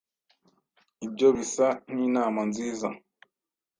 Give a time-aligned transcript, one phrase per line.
[1.05, 2.87] Ibyo bisa nkinama nziza.